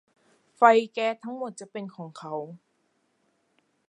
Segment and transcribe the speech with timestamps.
[0.55, 0.61] ไฟ
[0.93, 2.33] แก๊สทั้งหมดจะเป็นของเขา